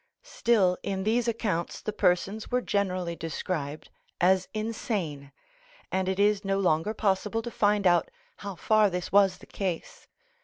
Still 0.23 0.79
in 0.81 1.03
these 1.03 1.27
accounts 1.27 1.79
the 1.79 1.93
persons 1.93 2.49
were 2.49 2.59
generally 2.63 3.15
described 3.15 3.91
as 4.19 4.47
insane, 4.51 5.31
and 5.91 6.09
it 6.09 6.19
is 6.19 6.43
no 6.43 6.57
longer 6.57 6.95
possible 6.95 7.43
to 7.43 7.51
find 7.51 7.85
out 7.85 8.09
how 8.37 8.55
far 8.55 8.89
this 8.89 9.11
was 9.11 9.37
the 9.37 9.45
case. 9.45 10.07